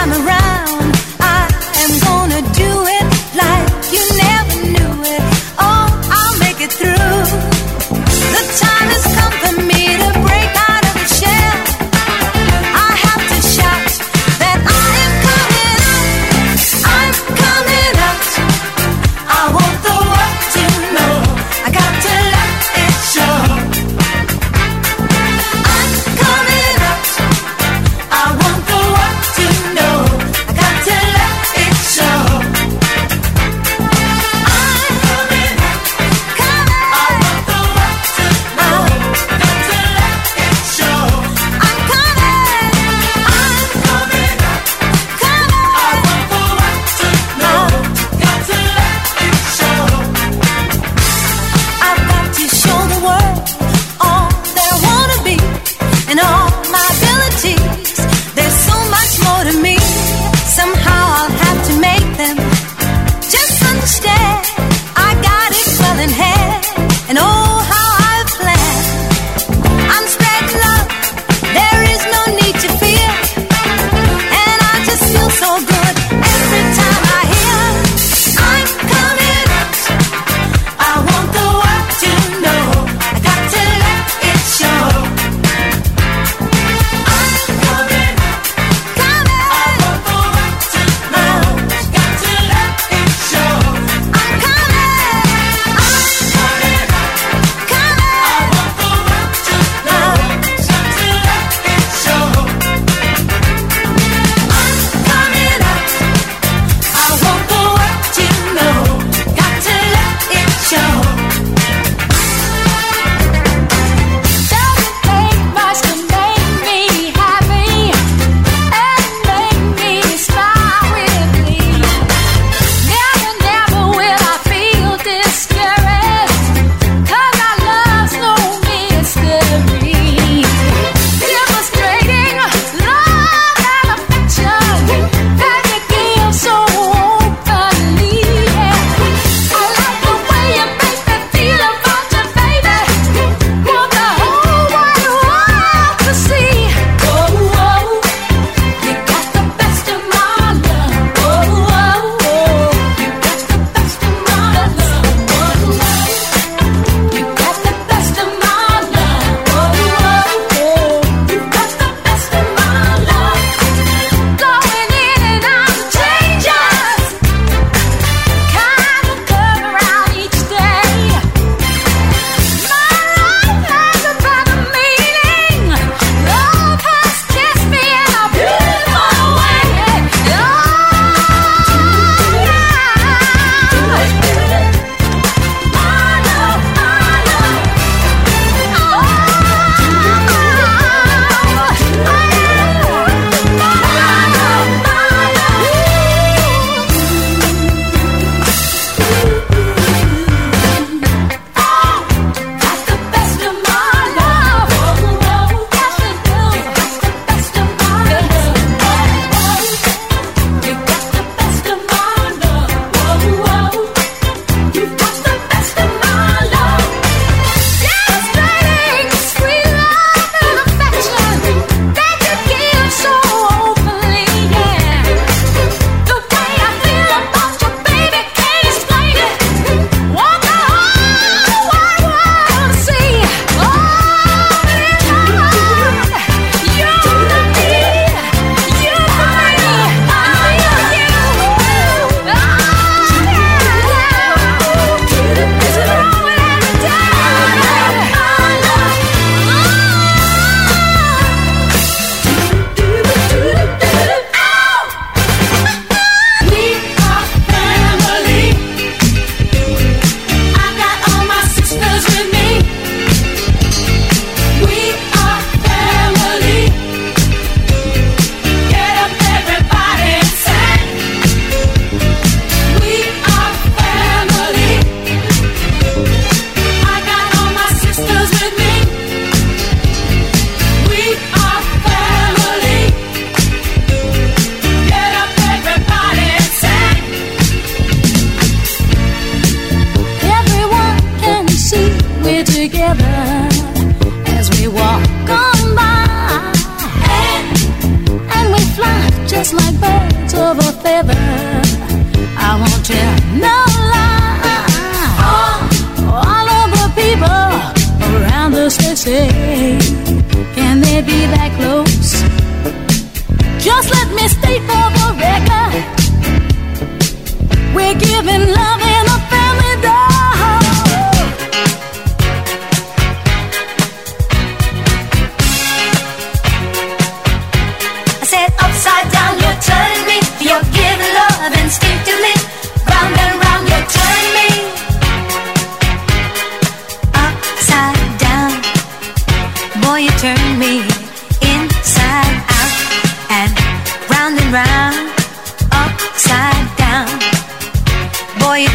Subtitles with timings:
[0.00, 0.39] time around,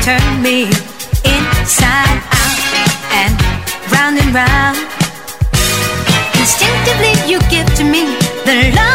[0.05, 0.65] turn me
[1.25, 2.59] inside out
[3.21, 3.33] and
[3.91, 4.77] round and round.
[6.39, 8.05] Instinctively, you give to me
[8.45, 8.94] the love.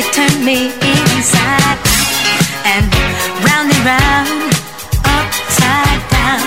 [0.00, 1.78] you turn me inside
[2.64, 2.86] and
[3.44, 4.52] round and round,
[5.04, 6.40] upside down.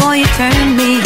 [0.00, 1.05] Boy, you turn me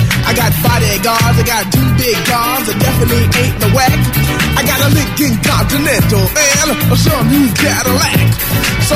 [0.31, 3.99] I got bodyguards, I got two big cars, I definitely ain't the whack.
[4.55, 6.75] I got a Lincoln Continental and a
[7.27, 8.31] new Cadillac.
[8.87, 8.95] So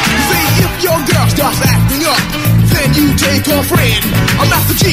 [0.61, 2.23] If your girl starts acting up,
[2.69, 4.01] then you take her friend.
[4.39, 4.85] I'm not the G.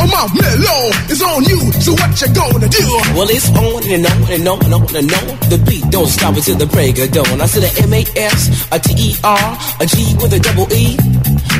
[0.00, 0.90] I'm out mellow.
[1.08, 1.60] is on you.
[1.78, 2.86] So what you gonna do?
[3.14, 5.26] Well, it's on and on and on and on and on.
[5.50, 7.40] The beat don't stop until the break of dawn.
[7.40, 11.33] I said a M-A-S, a T-E-R, a G with a double E.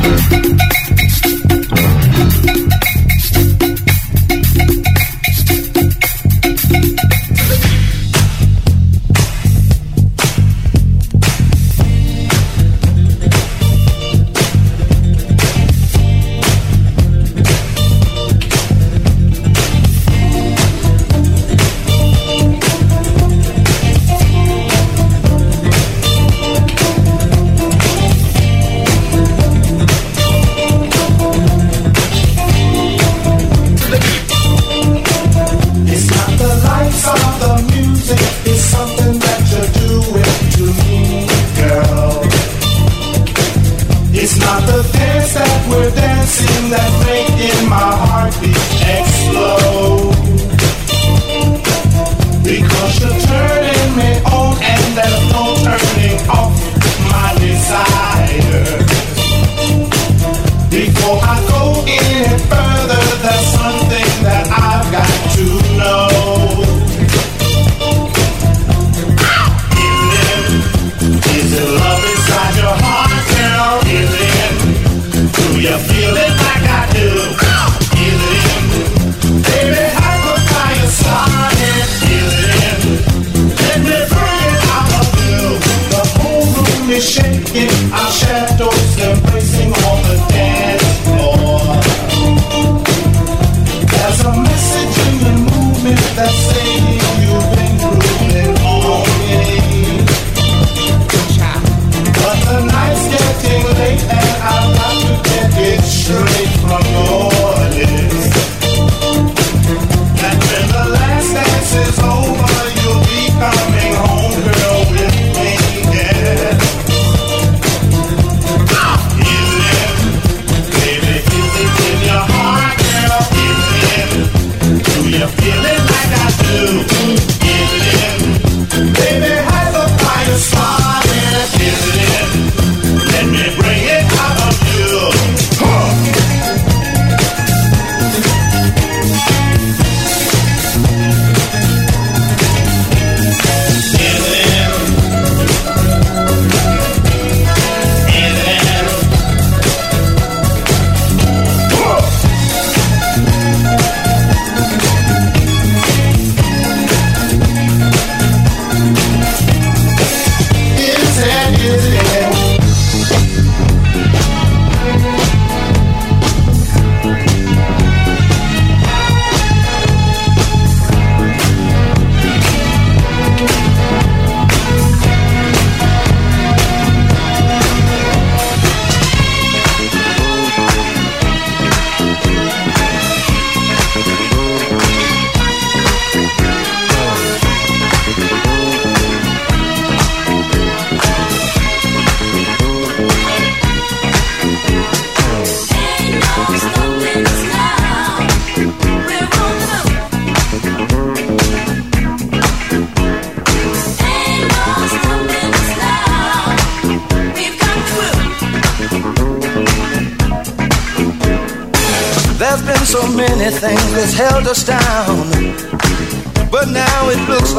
[0.00, 0.06] あ
[2.96, 2.99] っ。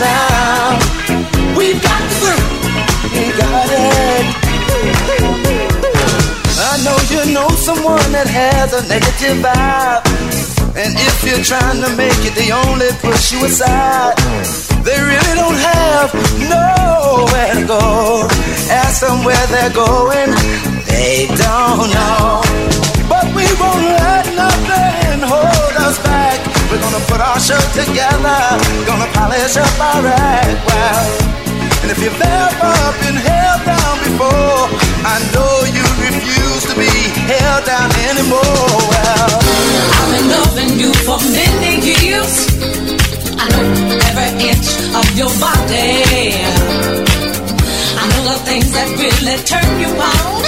[0.00, 0.78] now.
[1.56, 2.32] We got to.
[3.14, 4.24] We got it.
[6.58, 10.04] I know you know someone that has a negative vibe.
[10.78, 14.14] And if you're trying to make it, they only push you aside.
[14.86, 16.14] They really don't have
[16.46, 18.28] nowhere to go.
[18.70, 20.30] Ask them where they're going,
[20.86, 22.42] they don't know.
[23.08, 26.27] But we won't let nothing hold us back.
[26.70, 28.40] We're gonna put our show together,
[28.84, 31.38] gonna polish up our act well.
[31.80, 34.68] And if you've ever been held down before,
[35.00, 36.92] I know you refuse to be
[37.24, 38.68] held down anymore.
[38.92, 39.40] Well,
[39.96, 42.34] I've been loving you for many years.
[43.40, 43.64] I know
[44.12, 46.36] every inch of your body.
[47.96, 50.44] I know the things that really turn you on.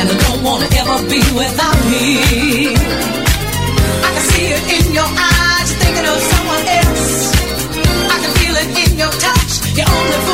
[0.00, 3.21] And I don't wanna ever be without me.
[4.68, 5.06] You're
[9.76, 10.31] thinking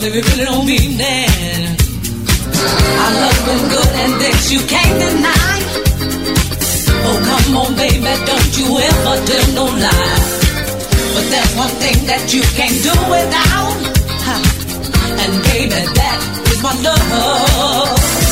[0.00, 1.76] baby, really don't mean that.
[3.02, 5.60] Our love been good and this you can't deny.
[7.04, 10.20] Oh, come on, baby, don't you ever tell no lie.
[11.14, 13.76] But there's one thing that you can't do without.
[15.20, 18.29] And baby, that is my love.